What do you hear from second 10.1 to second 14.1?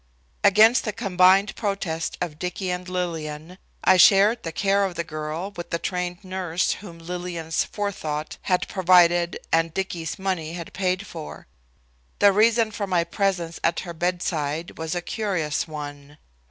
money had paid for. The reason for my presence at her